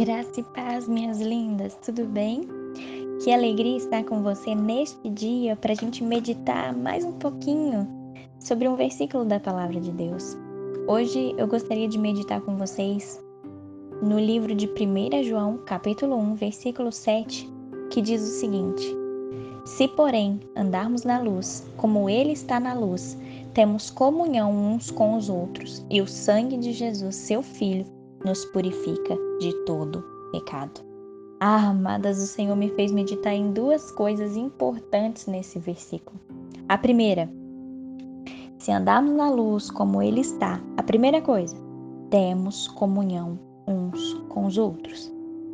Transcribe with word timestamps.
Graça 0.00 0.40
e 0.40 0.42
paz, 0.42 0.88
minhas 0.88 1.20
lindas, 1.20 1.76
tudo 1.84 2.06
bem? 2.06 2.48
Que 3.22 3.30
alegria 3.30 3.76
estar 3.76 4.02
com 4.02 4.22
você 4.22 4.54
neste 4.54 5.10
dia 5.10 5.54
para 5.56 5.72
a 5.72 5.74
gente 5.74 6.02
meditar 6.02 6.74
mais 6.74 7.04
um 7.04 7.12
pouquinho 7.12 7.86
sobre 8.38 8.66
um 8.66 8.76
versículo 8.76 9.26
da 9.26 9.38
Palavra 9.38 9.78
de 9.78 9.90
Deus. 9.90 10.38
Hoje 10.88 11.34
eu 11.36 11.46
gostaria 11.46 11.86
de 11.86 11.98
meditar 11.98 12.40
com 12.40 12.56
vocês 12.56 13.22
no 14.00 14.18
livro 14.18 14.54
de 14.54 14.66
1 14.66 15.22
João, 15.22 15.58
capítulo 15.66 16.16
1, 16.16 16.34
versículo 16.36 16.90
7, 16.90 17.46
que 17.90 18.00
diz 18.00 18.22
o 18.22 18.40
seguinte: 18.40 18.96
Se, 19.66 19.86
porém, 19.86 20.40
andarmos 20.56 21.04
na 21.04 21.20
luz, 21.20 21.70
como 21.76 22.08
Ele 22.08 22.32
está 22.32 22.58
na 22.58 22.72
luz, 22.72 23.18
temos 23.52 23.90
comunhão 23.90 24.50
uns 24.50 24.90
com 24.90 25.14
os 25.14 25.28
outros, 25.28 25.84
e 25.90 26.00
o 26.00 26.06
sangue 26.06 26.56
de 26.56 26.72
Jesus, 26.72 27.16
seu 27.16 27.42
Filho, 27.42 27.84
nos 28.24 28.44
purifica 28.46 29.16
de 29.40 29.52
todo 29.64 30.04
pecado. 30.32 30.80
Ah, 31.40 31.70
amadas, 31.70 32.22
o 32.22 32.26
Senhor 32.26 32.54
me 32.54 32.68
fez 32.70 32.92
meditar 32.92 33.32
em 33.32 33.52
duas 33.52 33.90
coisas 33.92 34.36
importantes 34.36 35.26
nesse 35.26 35.58
versículo. 35.58 36.20
A 36.68 36.76
primeira, 36.76 37.30
se 38.58 38.70
andarmos 38.70 39.16
na 39.16 39.30
luz 39.30 39.70
como 39.70 40.02
Ele 40.02 40.20
está, 40.20 40.60
a 40.76 40.82
primeira 40.82 41.22
coisa, 41.22 41.56
temos 42.10 42.68
comunhão 42.68 43.38
uns 43.66 44.14
com 44.28 44.44
os 44.44 44.58
outros. 44.58 45.10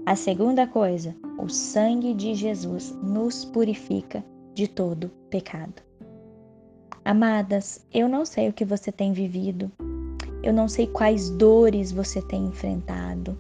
A 0.07 0.17
segunda 0.17 0.67
coisa, 0.67 1.15
o 1.39 1.49
sangue 1.49 2.15
de 2.15 2.35
Jesus 2.35 2.97
nos 3.03 3.45
purifica 3.45 4.25
de 4.55 4.67
todo 4.67 5.11
pecado. 5.31 5.83
Amadas, 7.05 7.87
eu 7.95 8.09
não 8.09 8.25
sei 8.25 8.49
o 8.49 8.53
que 8.53 8.65
você 8.65 8.91
tem 8.91 9.13
vivido, 9.13 9.71
eu 10.47 10.53
não 10.53 10.69
sei 10.69 10.87
quais 10.87 11.29
dores 11.29 11.91
você 11.91 12.23
tem 12.23 12.47
enfrentado. 12.47 13.37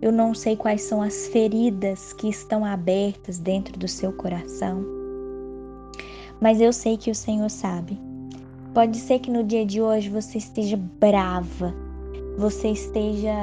Eu 0.00 0.12
não 0.12 0.32
sei 0.32 0.54
quais 0.54 0.82
são 0.82 1.02
as 1.02 1.26
feridas 1.26 2.12
que 2.12 2.28
estão 2.28 2.64
abertas 2.64 3.40
dentro 3.40 3.76
do 3.76 3.88
seu 3.88 4.12
coração. 4.12 4.84
Mas 6.40 6.60
eu 6.60 6.72
sei 6.72 6.96
que 6.96 7.10
o 7.10 7.14
Senhor 7.14 7.50
sabe. 7.50 8.00
Pode 8.72 8.96
ser 8.98 9.18
que 9.18 9.32
no 9.32 9.42
dia 9.42 9.66
de 9.66 9.82
hoje 9.82 10.08
você 10.08 10.38
esteja 10.38 10.76
brava, 10.76 11.74
você 12.38 12.68
esteja 12.68 13.34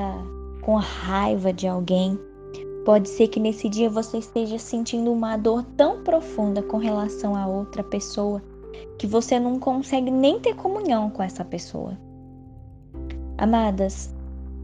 com 0.61 0.75
raiva 0.75 1.51
de 1.51 1.67
alguém. 1.67 2.17
Pode 2.85 3.09
ser 3.09 3.27
que 3.27 3.41
nesse 3.41 3.67
dia 3.67 3.89
você 3.89 4.19
esteja 4.19 4.57
sentindo 4.57 5.11
uma 5.11 5.35
dor 5.35 5.65
tão 5.75 6.01
profunda 6.01 6.63
com 6.63 6.77
relação 6.77 7.35
a 7.35 7.45
outra 7.45 7.83
pessoa 7.83 8.41
que 8.97 9.05
você 9.05 9.37
não 9.37 9.59
consegue 9.59 10.09
nem 10.09 10.39
ter 10.39 10.55
comunhão 10.55 11.09
com 11.09 11.21
essa 11.21 11.43
pessoa. 11.43 11.97
Amadas, 13.41 14.13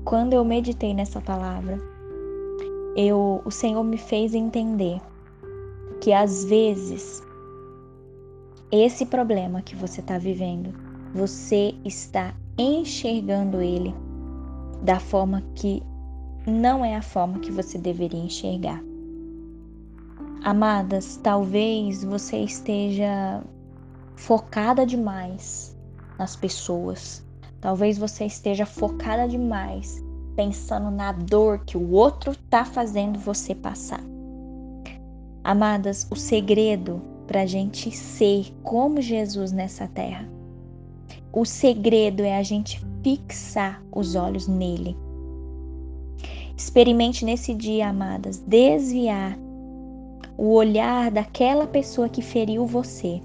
quando 0.06 0.34
eu 0.34 0.46
meditei 0.46 0.94
nessa 0.94 1.20
palavra, 1.20 1.80
eu, 2.96 3.42
o 3.44 3.50
Senhor 3.50 3.84
me 3.84 3.98
fez 3.98 4.36
entender 4.36 5.02
que 6.00 6.14
às 6.14 6.46
vezes 6.46 7.24
esse 8.72 9.04
problema 9.08 9.64
que 9.64 9.76
você 9.76 10.00
está 10.00 10.20
vivendo, 10.20 10.72
você 11.12 11.74
está 11.84 12.36
enxergando 12.56 13.62
ele 13.62 13.96
da 14.84 15.00
forma 15.00 15.42
que 15.56 15.82
não 16.46 16.86
é 16.86 16.96
a 16.96 17.02
forma 17.02 17.40
que 17.40 17.52
você 17.52 17.80
deveria 17.80 18.24
enxergar. 18.24 18.80
Amadas, 20.44 21.18
talvez 21.24 22.04
você 22.04 22.44
esteja 22.44 23.44
focada 24.16 24.86
demais 24.86 25.76
nas 26.20 26.36
pessoas, 26.36 27.26
Talvez 27.60 27.98
você 27.98 28.26
esteja 28.26 28.66
focada 28.66 29.28
demais, 29.28 30.04
pensando 30.36 30.92
na 30.92 31.12
dor 31.12 31.60
que 31.66 31.76
o 31.76 31.92
outro 31.92 32.32
está 32.32 32.64
fazendo 32.64 33.18
você 33.18 33.56
passar. 33.56 34.04
Amadas, 35.44 36.08
o 36.12 36.16
segredo 36.16 37.02
para 37.26 37.42
a 37.42 37.46
gente 37.46 37.90
ser 37.92 38.54
como 38.64 39.02
Jesus 39.02 39.52
nessa 39.52 39.88
terra, 39.88 40.30
o 41.34 41.46
segredo 41.46 42.24
é 42.24 42.38
a 42.38 42.44
gente 42.44 42.84
fixar 43.04 43.84
os 43.94 44.16
olhos 44.16 44.48
nele. 44.48 44.96
Experimente 46.56 47.24
nesse 47.24 47.54
dia, 47.54 47.90
amadas, 47.90 48.40
desviar 48.40 49.38
o 50.38 50.54
olhar 50.54 51.10
daquela 51.10 51.66
pessoa 51.66 52.08
que 52.08 52.22
feriu 52.22 52.66
você 52.66 53.22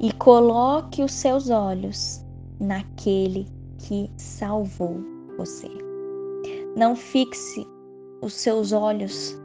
e 0.00 0.12
coloque 0.12 1.02
os 1.02 1.12
seus 1.12 1.50
olhos 1.50 2.23
naquele 2.60 3.46
que 3.78 4.10
salvou 4.16 4.98
você. 5.36 5.68
Não 6.76 6.96
fixe 6.96 7.66
os 8.20 8.32
seus 8.34 8.72
olhos 8.72 9.38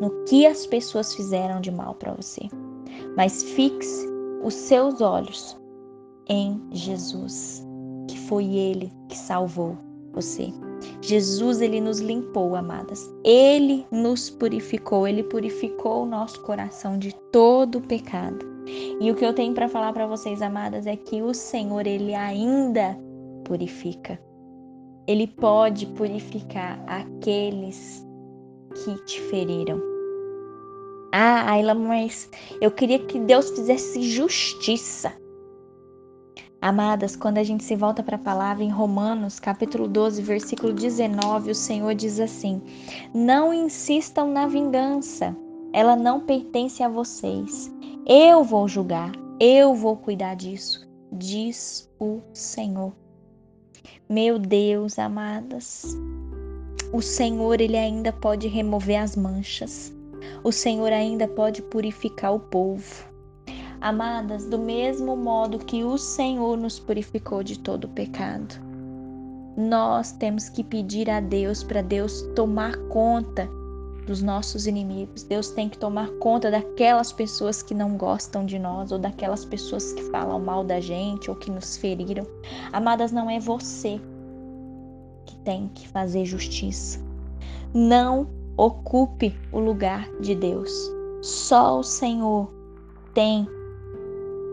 no 0.00 0.10
que 0.24 0.46
as 0.46 0.66
pessoas 0.66 1.14
fizeram 1.14 1.60
de 1.60 1.70
mal 1.70 1.94
para 1.94 2.14
você, 2.14 2.48
mas 3.16 3.42
fixe 3.42 4.06
os 4.42 4.54
seus 4.54 5.00
olhos 5.00 5.56
em 6.28 6.60
Jesus, 6.72 7.64
que 8.08 8.18
foi 8.18 8.44
ele 8.46 8.92
que 9.08 9.16
salvou 9.16 9.76
você. 10.12 10.52
Jesus, 11.00 11.60
ele 11.60 11.80
nos 11.80 12.00
limpou, 12.00 12.56
amadas. 12.56 13.10
Ele 13.24 13.86
nos 13.90 14.30
purificou, 14.30 15.06
ele 15.06 15.22
purificou 15.22 16.02
o 16.02 16.06
nosso 16.06 16.40
coração 16.42 16.98
de 16.98 17.14
todo 17.30 17.80
pecado. 17.80 18.51
E 19.00 19.10
o 19.10 19.14
que 19.14 19.24
eu 19.24 19.34
tenho 19.34 19.54
para 19.54 19.68
falar 19.68 19.92
para 19.92 20.06
vocês, 20.06 20.40
amadas, 20.40 20.86
é 20.86 20.96
que 20.96 21.22
o 21.22 21.34
Senhor, 21.34 21.86
ele 21.86 22.14
ainda 22.14 22.96
purifica. 23.44 24.20
Ele 25.06 25.26
pode 25.26 25.86
purificar 25.86 26.82
aqueles 26.86 28.06
que 28.74 28.94
te 29.04 29.20
feriram. 29.22 29.80
Ah, 31.12 31.50
Ayla, 31.50 31.74
mas 31.74 32.30
eu 32.60 32.70
queria 32.70 32.98
que 32.98 33.18
Deus 33.18 33.50
fizesse 33.50 34.02
justiça. 34.02 35.12
Amadas, 36.60 37.16
quando 37.16 37.38
a 37.38 37.42
gente 37.42 37.64
se 37.64 37.74
volta 37.74 38.04
para 38.04 38.14
a 38.14 38.20
palavra 38.20 38.62
em 38.62 38.70
Romanos, 38.70 39.40
capítulo 39.40 39.88
12, 39.88 40.22
versículo 40.22 40.72
19, 40.72 41.50
o 41.50 41.54
Senhor 41.54 41.92
diz 41.92 42.20
assim: 42.20 42.62
Não 43.12 43.52
insistam 43.52 44.30
na 44.30 44.46
vingança, 44.46 45.36
ela 45.72 45.96
não 45.96 46.20
pertence 46.20 46.82
a 46.82 46.88
vocês. 46.88 47.72
Eu 48.06 48.44
vou 48.44 48.68
julgar, 48.68 49.12
eu 49.40 49.74
vou 49.74 49.96
cuidar 49.96 50.34
disso, 50.34 50.86
diz 51.10 51.90
o 51.98 52.20
Senhor. 52.32 52.92
Meu 54.08 54.38
Deus, 54.38 54.98
amadas, 54.98 55.96
o 56.92 57.00
Senhor 57.00 57.60
ele 57.60 57.76
ainda 57.76 58.12
pode 58.12 58.48
remover 58.48 59.00
as 59.00 59.16
manchas. 59.16 59.92
O 60.44 60.52
Senhor 60.52 60.92
ainda 60.92 61.26
pode 61.26 61.62
purificar 61.62 62.34
o 62.34 62.40
povo. 62.40 63.10
Amadas, 63.80 64.44
do 64.44 64.58
mesmo 64.58 65.16
modo 65.16 65.58
que 65.58 65.82
o 65.82 65.96
Senhor 65.96 66.56
nos 66.56 66.78
purificou 66.78 67.42
de 67.42 67.58
todo 67.58 67.88
pecado, 67.88 68.54
nós 69.56 70.12
temos 70.12 70.48
que 70.48 70.62
pedir 70.62 71.10
a 71.10 71.20
Deus 71.20 71.64
para 71.64 71.82
Deus 71.82 72.22
tomar 72.34 72.76
conta 72.88 73.48
dos 74.06 74.22
nossos 74.22 74.66
inimigos. 74.66 75.22
Deus 75.22 75.50
tem 75.50 75.68
que 75.68 75.78
tomar 75.78 76.10
conta 76.18 76.50
daquelas 76.50 77.12
pessoas 77.12 77.62
que 77.62 77.74
não 77.74 77.96
gostam 77.96 78.44
de 78.44 78.58
nós 78.58 78.92
ou 78.92 78.98
daquelas 78.98 79.44
pessoas 79.44 79.92
que 79.92 80.02
falam 80.04 80.40
mal 80.40 80.64
da 80.64 80.80
gente 80.80 81.30
ou 81.30 81.36
que 81.36 81.50
nos 81.50 81.76
feriram. 81.76 82.26
Amadas, 82.72 83.12
não 83.12 83.30
é 83.30 83.38
você 83.38 84.00
que 85.26 85.36
tem 85.38 85.68
que 85.74 85.88
fazer 85.88 86.24
justiça. 86.24 87.00
Não 87.74 88.28
ocupe 88.56 89.34
o 89.52 89.58
lugar 89.58 90.10
de 90.20 90.34
Deus. 90.34 90.72
Só 91.22 91.78
o 91.78 91.82
Senhor 91.82 92.52
tem 93.14 93.46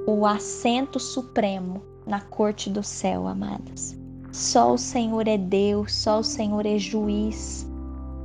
o 0.08 0.26
assento 0.26 1.00
supremo 1.00 1.82
na 2.06 2.22
corte 2.22 2.70
do 2.70 2.84
céu, 2.84 3.28
amadas. 3.28 3.98
Só 4.32 4.74
o 4.74 4.78
Senhor 4.78 5.28
é 5.28 5.38
Deus, 5.38 5.94
só 5.94 6.20
o 6.20 6.24
Senhor 6.24 6.66
é 6.66 6.78
juiz. 6.78 7.69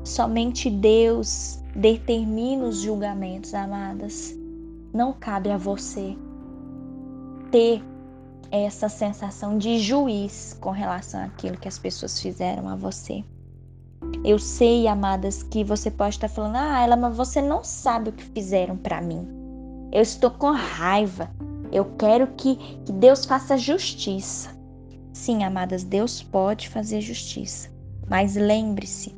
Somente 0.04 0.68
Deus 0.68 1.58
determina 1.74 2.66
os 2.66 2.82
julgamentos, 2.82 3.54
amadas. 3.54 4.36
Não 4.92 5.14
cabe 5.14 5.50
a 5.50 5.56
você 5.56 6.14
ter 7.50 7.82
essa 8.50 8.88
sensação 8.88 9.56
de 9.56 9.78
juiz 9.78 10.56
com 10.60 10.70
relação 10.70 11.24
àquilo 11.24 11.56
que 11.56 11.66
as 11.66 11.78
pessoas 11.78 12.20
fizeram 12.20 12.68
a 12.68 12.76
você. 12.76 13.24
Eu 14.22 14.38
sei, 14.38 14.86
amadas, 14.86 15.42
que 15.42 15.64
você 15.64 15.90
pode 15.90 16.16
estar 16.16 16.28
falando: 16.28 16.56
"Ah, 16.56 16.82
ela, 16.82 16.96
mas 16.96 17.16
você 17.16 17.40
não 17.40 17.64
sabe 17.64 18.10
o 18.10 18.12
que 18.12 18.24
fizeram 18.24 18.76
para 18.76 19.00
mim. 19.00 19.26
Eu 19.90 20.02
estou 20.02 20.30
com 20.30 20.50
raiva. 20.52 21.30
Eu 21.72 21.86
quero 21.98 22.26
que, 22.36 22.56
que 22.84 22.92
Deus 22.92 23.24
faça 23.24 23.56
justiça." 23.56 24.50
Sim, 25.14 25.44
amadas, 25.44 25.82
Deus 25.82 26.22
pode 26.22 26.68
fazer 26.68 27.00
justiça. 27.00 27.70
Mas 28.08 28.36
lembre-se, 28.36 29.14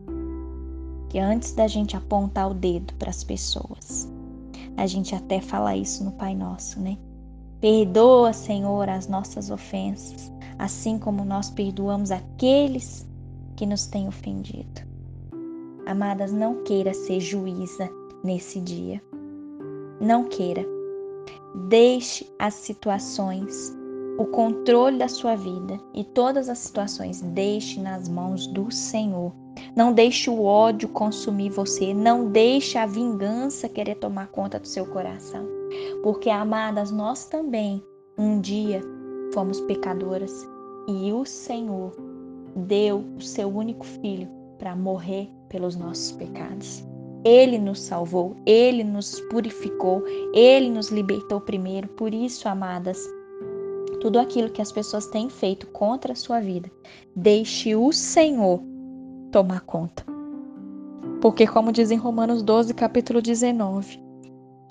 que 1.17 1.21
antes 1.21 1.53
da 1.53 1.67
gente 1.67 1.97
apontar 1.97 2.51
o 2.51 2.53
dedo 2.53 2.93
para 2.99 3.09
as 3.09 3.25
pessoas, 3.25 4.07
a 4.77 4.87
gente 4.87 5.15
até 5.15 5.41
fala 5.41 5.75
isso 5.75 6.05
no 6.05 6.13
Pai 6.13 6.35
Nosso, 6.35 6.79
né? 6.79 6.99
Perdoa, 7.59 8.35
Senhor, 8.35 8.87
as 8.87 9.09
nossas 9.09 9.49
ofensas, 9.51 10.31
assim 10.59 10.99
como 10.99 11.25
nós 11.25 11.49
perdoamos 11.49 12.11
aqueles 12.11 13.09
que 13.57 13.65
nos 13.65 13.87
têm 13.87 14.07
ofendido. 14.07 14.83
Amadas, 15.87 16.33
não 16.33 16.63
queira 16.65 16.93
ser 16.93 17.19
juíza 17.21 17.89
nesse 18.23 18.61
dia. 18.61 19.03
Não 19.99 20.25
queira. 20.25 20.67
Deixe 21.71 22.31
as 22.39 22.53
situações, 22.53 23.75
o 24.19 24.25
controle 24.27 24.99
da 24.99 25.09
sua 25.09 25.37
vida 25.37 25.79
e 25.95 26.03
todas 26.03 26.49
as 26.49 26.59
situações, 26.59 27.21
deixe 27.21 27.81
nas 27.81 28.09
mãos 28.09 28.47
do 28.47 28.71
Senhor. 28.71 29.33
Não 29.75 29.93
deixe 29.93 30.31
o 30.31 30.43
ódio 30.43 30.89
consumir 30.89 31.51
você, 31.51 31.93
não 31.93 32.31
deixe 32.31 32.79
a 32.79 32.87
vingança 32.87 33.69
querer 33.69 33.97
tomar 33.97 34.29
conta 34.29 34.59
do 34.59 34.67
seu 34.67 34.87
coração. 34.87 35.47
Porque, 36.03 36.31
amadas, 36.31 36.91
nós 36.91 37.27
também 37.27 37.83
um 38.19 38.41
dia 38.41 38.83
fomos 39.33 39.61
pecadoras 39.63 40.47
e 40.89 41.13
o 41.13 41.25
Senhor 41.25 41.93
deu 42.55 43.05
o 43.19 43.21
seu 43.21 43.49
único 43.49 43.85
filho 43.85 44.29
para 44.59 44.75
morrer 44.75 45.29
pelos 45.49 45.77
nossos 45.77 46.13
pecados. 46.13 46.85
Ele 47.25 47.59
nos 47.59 47.81
salvou, 47.81 48.37
ele 48.47 48.85
nos 48.85 49.21
purificou, 49.23 50.03
ele 50.33 50.71
nos 50.71 50.91
libertou 50.91 51.41
primeiro. 51.41 51.89
Por 51.89 52.15
isso, 52.15 52.49
amadas, 52.49 52.99
tudo 54.06 54.20
aquilo 54.20 54.50
que 54.50 54.62
as 54.62 54.70
pessoas 54.70 55.08
têm 55.08 55.29
feito 55.29 55.67
contra 55.67 56.12
a 56.12 56.14
sua 56.14 56.38
vida, 56.38 56.70
deixe 57.17 57.75
o 57.75 57.91
Senhor 57.91 58.62
tomar 59.32 59.62
conta. 59.62 60.05
Porque, 61.20 61.44
como 61.44 61.73
diz 61.73 61.91
em 61.91 61.97
Romanos 61.97 62.41
12, 62.41 62.73
capítulo 62.73 63.20
19, 63.20 64.00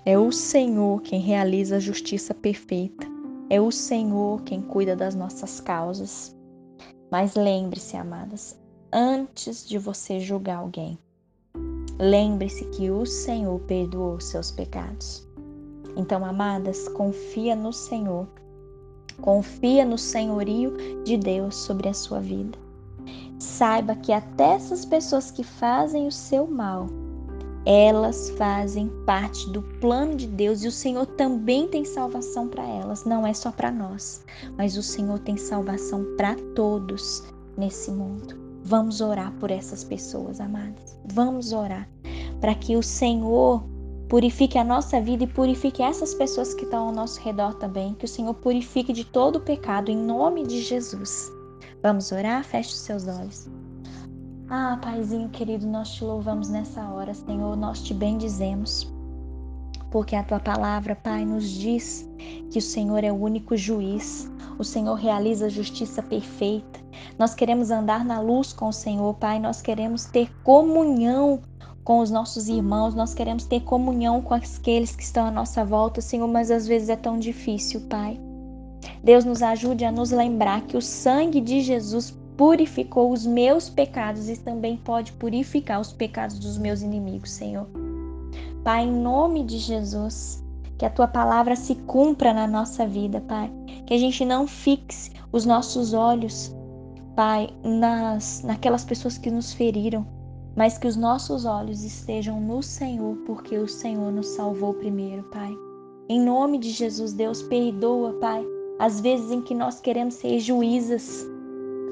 é 0.05 0.17
o 0.17 0.31
Senhor 0.31 1.01
quem 1.01 1.19
realiza 1.19 1.75
a 1.75 1.79
justiça 1.81 2.33
perfeita, 2.33 3.05
é 3.49 3.59
o 3.59 3.71
Senhor 3.71 4.41
quem 4.43 4.61
cuida 4.61 4.95
das 4.95 5.15
nossas 5.15 5.59
causas. 5.59 6.33
Mas 7.11 7.35
lembre-se, 7.35 7.97
amadas, 7.97 8.57
antes 8.89 9.67
de 9.67 9.77
você 9.77 10.17
julgar 10.17 10.59
alguém, 10.59 10.97
Lembre-se 11.99 12.63
que 12.71 12.89
o 12.89 13.05
Senhor 13.05 13.59
perdoou 13.61 14.17
seus 14.21 14.49
pecados. 14.51 15.27
Então, 15.97 16.25
amadas, 16.25 16.87
confia 16.89 17.53
no 17.53 17.71
Senhor. 17.71 18.27
Confia 19.21 19.85
no 19.85 19.97
senhorio 19.97 20.73
de 21.03 21.17
Deus 21.17 21.55
sobre 21.55 21.89
a 21.89 21.93
sua 21.93 22.19
vida. 22.19 22.57
Saiba 23.39 23.95
que 23.95 24.11
até 24.11 24.53
essas 24.53 24.85
pessoas 24.85 25.31
que 25.31 25.43
fazem 25.43 26.07
o 26.07 26.11
seu 26.11 26.47
mal, 26.47 26.87
elas 27.65 28.29
fazem 28.31 28.89
parte 29.05 29.49
do 29.49 29.61
plano 29.79 30.15
de 30.15 30.27
Deus 30.27 30.63
e 30.63 30.67
o 30.67 30.71
Senhor 30.71 31.05
também 31.05 31.67
tem 31.67 31.83
salvação 31.83 32.47
para 32.47 32.63
elas, 32.63 33.05
não 33.05 33.25
é 33.25 33.33
só 33.33 33.51
para 33.51 33.71
nós, 33.71 34.23
mas 34.57 34.77
o 34.77 34.83
Senhor 34.83 35.19
tem 35.19 35.35
salvação 35.35 36.05
para 36.15 36.35
todos 36.55 37.23
nesse 37.57 37.91
mundo. 37.91 38.37
Vamos 38.63 39.01
orar 39.01 39.31
por 39.39 39.51
essas 39.51 39.83
pessoas, 39.83 40.39
amadas. 40.39 40.97
Vamos 41.13 41.51
orar 41.51 41.87
para 42.39 42.55
que 42.55 42.75
o 42.75 42.83
Senhor 42.83 43.63
purifique 44.09 44.57
a 44.57 44.63
nossa 44.63 45.01
vida 45.01 45.23
e 45.23 45.27
purifique 45.27 45.81
essas 45.81 46.13
pessoas 46.13 46.53
que 46.53 46.63
estão 46.63 46.87
ao 46.87 46.93
nosso 46.93 47.19
redor 47.21 47.53
também. 47.55 47.93
Que 47.95 48.05
o 48.05 48.07
Senhor 48.07 48.33
purifique 48.33 48.93
de 48.93 49.03
todo 49.03 49.37
o 49.37 49.41
pecado 49.41 49.89
em 49.89 49.97
nome 49.97 50.45
de 50.45 50.61
Jesus. 50.61 51.31
Vamos 51.81 52.11
orar? 52.11 52.43
Feche 52.43 52.69
os 52.69 52.79
seus 52.79 53.07
olhos. 53.07 53.49
Ah, 54.49 54.77
Paizinho 54.81 55.29
querido, 55.29 55.65
nós 55.65 55.89
te 55.89 56.03
louvamos 56.03 56.49
nessa 56.49 56.81
hora, 56.89 57.13
Senhor, 57.13 57.57
nós 57.57 57.81
te 57.81 57.93
bendizemos. 57.95 58.93
Porque 59.89 60.15
a 60.15 60.23
tua 60.23 60.39
palavra, 60.39 60.95
Pai, 60.95 61.25
nos 61.25 61.49
diz 61.49 62.07
que 62.51 62.59
o 62.59 62.61
Senhor 62.61 63.03
é 63.03 63.11
o 63.11 63.15
único 63.15 63.57
juiz, 63.57 64.29
o 64.59 64.63
Senhor 64.63 64.93
realiza 64.95 65.47
a 65.47 65.49
justiça 65.49 66.03
perfeita. 66.03 66.79
Nós 67.17 67.33
queremos 67.33 67.71
andar 67.71 68.05
na 68.05 68.19
luz 68.19 68.53
com 68.53 68.67
o 68.67 68.73
Senhor, 68.73 69.13
Pai. 69.15 69.39
Nós 69.39 69.61
queremos 69.61 70.05
ter 70.05 70.31
comunhão 70.43 71.41
com 71.85 71.99
os 71.99 72.09
nossos 72.09 72.49
irmãos, 72.49 72.95
nós 72.95 73.13
queremos 73.13 73.45
ter 73.45 73.61
comunhão 73.61 74.19
com 74.19 74.33
aqueles 74.33 74.95
que 74.95 75.03
estão 75.03 75.27
à 75.27 75.31
nossa 75.31 75.63
volta, 75.63 76.01
Senhor, 76.01 76.27
mas 76.27 76.49
às 76.49 76.67
vezes 76.67 76.89
é 76.89 76.95
tão 76.95 77.19
difícil, 77.19 77.81
Pai. 77.81 78.19
Deus 79.03 79.23
nos 79.23 79.43
ajude 79.43 79.85
a 79.85 79.91
nos 79.91 80.09
lembrar 80.09 80.61
que 80.61 80.75
o 80.75 80.81
sangue 80.81 81.39
de 81.39 81.61
Jesus 81.61 82.09
purificou 82.35 83.11
os 83.11 83.23
meus 83.23 83.69
pecados 83.69 84.27
e 84.27 84.35
também 84.35 84.75
pode 84.77 85.13
purificar 85.13 85.79
os 85.79 85.93
pecados 85.93 86.39
dos 86.39 86.57
meus 86.57 86.81
inimigos, 86.81 87.29
Senhor. 87.29 87.67
Pai, 88.63 88.83
em 88.83 88.91
nome 88.91 89.43
de 89.43 89.59
Jesus, 89.59 90.43
que 90.79 90.85
a 90.85 90.89
tua 90.89 91.07
palavra 91.07 91.55
se 91.55 91.75
cumpra 91.75 92.33
na 92.33 92.47
nossa 92.47 92.87
vida, 92.87 93.21
Pai. 93.21 93.51
Que 93.85 93.93
a 93.93 93.97
gente 93.99 94.25
não 94.25 94.47
fixe 94.47 95.11
os 95.31 95.45
nossos 95.45 95.93
olhos, 95.93 96.51
Pai, 97.15 97.47
nas, 97.63 98.41
naquelas 98.43 98.83
pessoas 98.83 99.19
que 99.19 99.29
nos 99.29 99.53
feriram, 99.53 100.05
mas 100.55 100.77
que 100.77 100.87
os 100.87 100.95
nossos 100.95 101.45
olhos 101.45 101.83
estejam 101.83 102.39
no 102.39 102.63
Senhor, 102.63 103.15
porque 103.25 103.57
o 103.57 103.67
Senhor 103.67 104.11
nos 104.11 104.27
salvou 104.27 104.73
primeiro, 104.73 105.23
Pai. 105.23 105.55
Em 106.07 106.19
nome 106.19 106.57
de 106.57 106.69
Jesus, 106.69 107.13
Deus, 107.13 107.41
perdoa, 107.43 108.13
Pai, 108.13 108.45
as 108.79 109.01
vezes 109.01 109.31
em 109.31 109.41
que 109.41 109.53
nós 109.53 109.81
queremos 109.81 110.15
ser 110.15 110.39
juízas. 110.39 111.25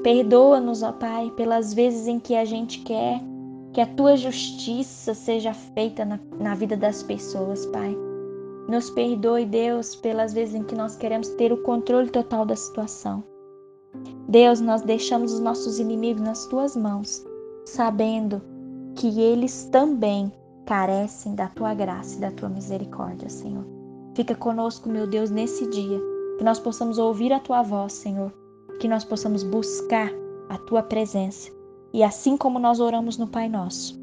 Perdoa-nos, 0.02 0.82
ó 0.82 0.92
Pai, 0.92 1.30
pelas 1.36 1.74
vezes 1.74 2.06
em 2.06 2.18
que 2.18 2.34
a 2.34 2.44
gente 2.44 2.80
quer 2.80 3.20
que 3.72 3.80
a 3.80 3.86
tua 3.86 4.16
justiça 4.16 5.14
seja 5.14 5.52
feita 5.52 6.04
na, 6.04 6.20
na 6.38 6.54
vida 6.54 6.76
das 6.76 7.02
pessoas, 7.02 7.66
Pai. 7.66 7.96
Nos 8.68 8.88
perdoe, 8.90 9.44
Deus, 9.44 9.96
pelas 9.96 10.32
vezes 10.32 10.54
em 10.54 10.62
que 10.62 10.76
nós 10.76 10.96
queremos 10.96 11.28
ter 11.30 11.52
o 11.52 11.62
controle 11.62 12.08
total 12.08 12.46
da 12.46 12.54
situação. 12.54 13.22
Deus, 14.28 14.60
nós 14.60 14.82
deixamos 14.82 15.32
os 15.32 15.40
nossos 15.40 15.78
inimigos 15.78 16.22
nas 16.22 16.46
tuas 16.46 16.76
mãos, 16.76 17.26
sabendo 17.64 18.40
que 18.94 19.20
eles 19.20 19.64
também 19.64 20.32
carecem 20.64 21.34
da 21.34 21.48
tua 21.48 21.74
graça 21.74 22.16
e 22.16 22.20
da 22.20 22.30
tua 22.30 22.48
misericórdia, 22.48 23.28
Senhor. 23.28 23.64
Fica 24.14 24.34
conosco, 24.34 24.88
meu 24.88 25.06
Deus, 25.06 25.30
nesse 25.30 25.68
dia, 25.68 26.00
que 26.38 26.44
nós 26.44 26.58
possamos 26.58 26.98
ouvir 26.98 27.32
a 27.32 27.40
tua 27.40 27.62
voz, 27.62 27.92
Senhor, 27.92 28.32
que 28.80 28.88
nós 28.88 29.04
possamos 29.04 29.42
buscar 29.42 30.10
a 30.48 30.58
tua 30.58 30.82
presença. 30.82 31.50
E 31.92 32.02
assim 32.02 32.36
como 32.36 32.58
nós 32.58 32.80
oramos 32.80 33.18
no 33.18 33.26
Pai 33.26 33.48
Nosso, 33.48 33.98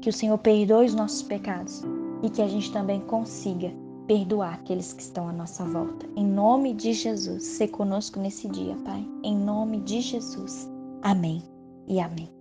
que 0.00 0.10
o 0.10 0.12
Senhor 0.12 0.38
perdoe 0.38 0.86
os 0.86 0.94
nossos 0.94 1.22
pecados 1.22 1.82
e 2.22 2.30
que 2.30 2.42
a 2.42 2.48
gente 2.48 2.72
também 2.72 3.00
consiga 3.00 3.72
perdoar 4.06 4.54
aqueles 4.54 4.92
que 4.92 5.02
estão 5.02 5.28
à 5.28 5.32
nossa 5.32 5.64
volta. 5.64 6.06
Em 6.16 6.26
nome 6.26 6.72
de 6.72 6.92
Jesus, 6.92 7.44
se 7.44 7.68
conosco 7.68 8.18
nesse 8.18 8.48
dia, 8.48 8.74
Pai. 8.84 9.06
Em 9.22 9.36
nome 9.36 9.80
de 9.80 10.00
Jesus. 10.00 10.68
Amém 11.02 11.42
e 11.86 12.00
amém. 12.00 12.37